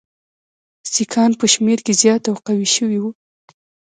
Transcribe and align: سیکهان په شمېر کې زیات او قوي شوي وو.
سیکهان 0.93 1.31
په 1.39 1.45
شمېر 1.53 1.79
کې 1.85 1.93
زیات 2.01 2.23
او 2.29 2.35
قوي 2.45 2.67
شوي 2.75 2.99
وو. 3.01 3.11